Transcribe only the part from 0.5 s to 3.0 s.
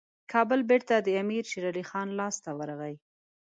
بیرته د امیر شېرعلي خان لاسته ورغی.